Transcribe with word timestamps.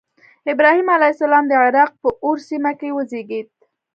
ابراهیم 0.53 0.87
علیه 0.95 1.11
السلام 1.15 1.45
د 1.47 1.53
عراق 1.63 1.91
په 2.01 2.09
أور 2.25 2.37
سیمه 2.49 2.71
کې 2.79 2.89
وزیږېد. 2.97 3.47